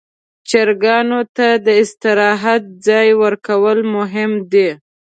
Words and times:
چرګانو 0.49 1.21
ته 1.35 1.47
د 1.65 1.67
استراحت 1.81 2.63
ځای 2.87 3.09
ورکول 3.21 3.79
مهم 3.95 4.31
دي. 4.51 4.69